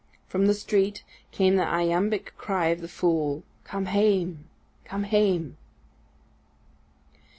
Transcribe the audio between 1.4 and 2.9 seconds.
the iambic cry of the